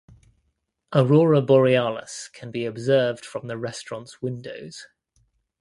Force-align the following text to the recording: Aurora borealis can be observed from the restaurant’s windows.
Aurora 0.95 1.43
borealis 1.43 2.27
can 2.33 2.49
be 2.49 2.65
observed 2.65 3.23
from 3.23 3.45
the 3.45 3.55
restaurant’s 3.55 4.19
windows. 4.19 4.87